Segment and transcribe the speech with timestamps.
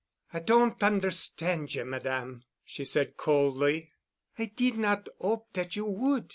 [0.33, 3.91] "I don't understand you, Madame," she said coldly.
[4.35, 6.29] "I did not 'ope dat you would.